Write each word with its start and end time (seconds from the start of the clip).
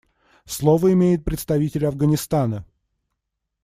Слово 0.45 0.93
имеет 0.93 1.23
представитель 1.23 1.85
Афганистана. 1.85 2.65